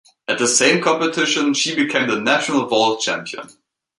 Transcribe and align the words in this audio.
At 0.27 0.39
the 0.39 0.47
same 0.47 0.81
competition, 0.83 1.53
she 1.53 1.75
became 1.75 2.07
the 2.07 2.19
national 2.19 2.65
vault 2.65 3.01
champion. 3.01 3.49